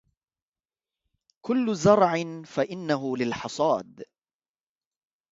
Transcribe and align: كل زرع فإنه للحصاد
كل 1.41 1.75
زرع 1.75 2.41
فإنه 2.45 3.17
للحصاد 3.17 4.03